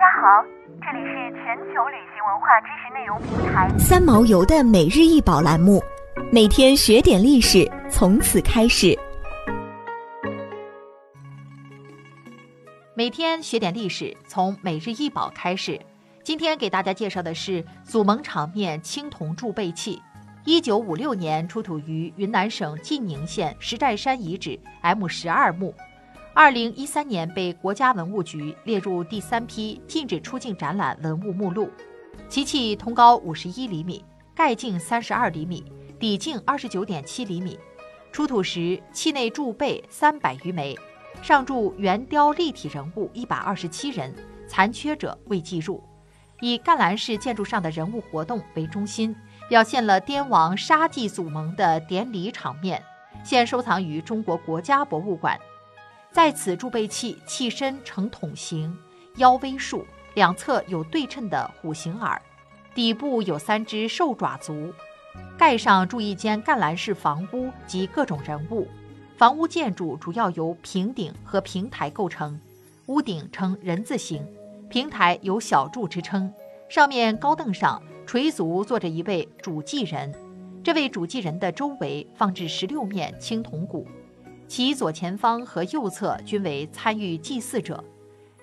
[0.00, 0.42] 家好，
[0.80, 5.78] 这里是全球旅行文化知识内容平台三毛游的每日一宝栏目，
[6.32, 8.98] 每天学点历史，从此开始。
[12.94, 15.78] 每天学点历史，从每日一宝开始。
[16.24, 20.00] 今天给大家介绍的是祖蒙场面青铜铸贝器，
[20.46, 25.74] 一九五六年出土于云南省晋宁县石寨山遗址 M 十二墓。
[26.42, 31.68] 二零一三年被国家文物局列入第三批禁止出境展览文物目录。
[32.30, 34.02] 其器通高五十一厘米，
[34.34, 35.62] 盖径三十二厘米，
[35.98, 37.58] 底径二十九点七厘米。
[38.10, 40.74] 出土时，器内铸贝三百余枚，
[41.20, 44.14] 上铸圆雕立体人物一百二十七人，
[44.48, 45.84] 残缺者未计入。
[46.40, 49.14] 以赣南式建筑上的人物活动为中心，
[49.50, 52.82] 表现了滇王杀祭祖蒙的典礼场面。
[53.22, 55.38] 现收藏于中国国家博物馆。
[56.12, 58.76] 在此铸贝器器身呈筒形，
[59.16, 62.20] 腰微竖，两侧有对称的虎形耳，
[62.74, 64.72] 底部有三只兽爪足。
[65.38, 68.66] 盖上铸一间干栏式房屋及各种人物。
[69.16, 72.40] 房屋建筑主要由平顶和平台构成，
[72.86, 74.26] 屋顶呈人字形，
[74.68, 76.32] 平台有小柱支撑。
[76.68, 80.12] 上面高凳上垂足坐着一位主祭人，
[80.64, 83.86] 这位主祭人的周围放置十六面青铜鼓。
[84.50, 87.84] 其左前方和右侧均为参与祭祀者，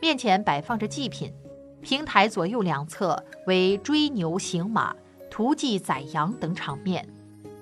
[0.00, 1.34] 面前摆放着祭品。
[1.82, 4.94] 平台左右两侧为追牛行马、
[5.28, 7.04] 屠祭宰羊等场面。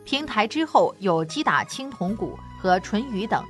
[0.05, 3.43] 平台之后有击打青铜鼓和唇语等，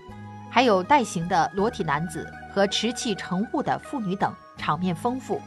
[0.49, 5.41] 还有带形的裸体男子和持器盛物的妇女等，场面丰富。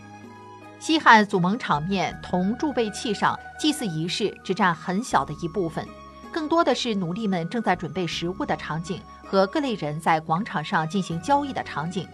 [0.77, 5.87] 西汉祖蒙场面铜铸贝器上祭祀仪式只占很小的一部分，
[6.31, 9.01] 更多的是奴隶们正在准备食物的场景。
[9.29, 12.07] 和各类人在广场上进行交易的场景，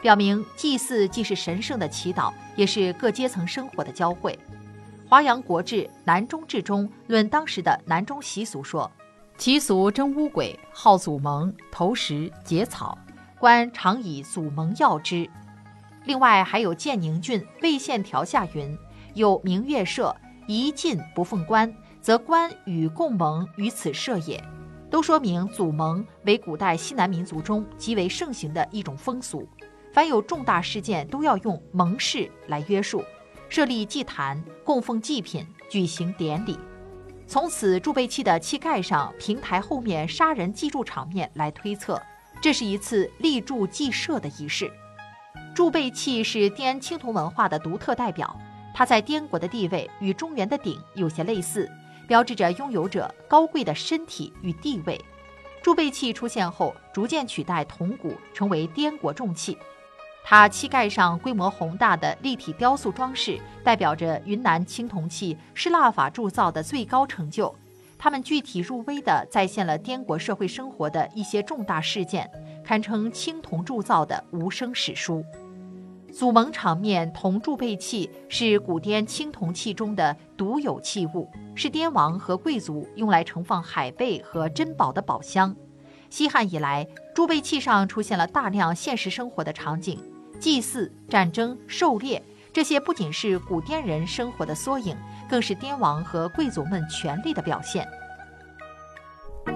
[0.00, 4.38] 表明祭祀既是神圣的祈祷，也是各阶层生活的交汇。
[5.08, 8.90] 《华阳国志·南中志》中论当时的南中习俗说
[9.36, 12.96] ：“其俗征乌鬼，号祖蒙，投石结草，
[13.38, 15.28] 官常以祖蒙药之。”
[16.06, 18.74] 另外还有建宁郡魏县条下云
[19.12, 20.16] ：“有明月社，
[20.46, 21.70] 一进不奉官，
[22.04, 24.38] 则官与共蒙于此设也。”
[24.90, 29.48] 都说明祖蒙为古代西南民族中极为盛行的一种风俗，
[29.90, 33.02] 凡有重大事件都要用盟誓来约束，
[33.48, 36.58] 设立祭坛，供奉祭品，举行典礼。
[37.26, 42.00] 从此铸贝器的器盖上、平台后面杀人祭祝场面来推测，
[42.40, 44.70] 这是一次立柱祭社的仪式。
[45.54, 48.38] 铸贝器是滇青铜文化的独特代表，
[48.72, 51.68] 它在滇国的地位与中原的鼎有些类似。
[52.06, 55.00] 标志着拥有者高贵的身体与地位。
[55.62, 59.56] 铸贝器出现后，逐渐取代铜鼓，成为滇国重器。
[60.22, 67.54] 它器盖上规模宏大的立体雕塑装饰，代表着云南青铜器失蜡法铸造的最高成就。
[67.98, 72.30] 它们具体入微地再现了滇国社会生活的一些重大事件，
[72.62, 75.24] 堪称青铜铸造的无声史书。
[76.14, 85.54] 祖蒙场面铜铸贝器是古滇青铜器中的独有器物，是滇王和贵族用来盛放海贝和珍宝的宝箱。
[86.10, 86.86] 西汉以来，
[87.16, 89.98] 铸贝器上出现了大量现实生活的场景，
[90.38, 94.96] 祭祀、战争、狩猎，这些不仅是古滇人生活的缩影，
[95.28, 97.84] 更是滇王和贵族们权力的表现。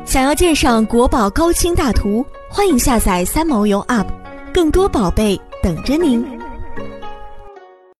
[0.05, 4.09] 想要鉴赏国宝高清大图，欢迎下载三毛游 App，
[4.53, 6.38] 更多宝贝等着您。